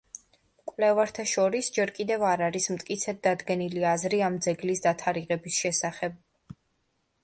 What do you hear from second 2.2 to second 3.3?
არ არის მტკიცედ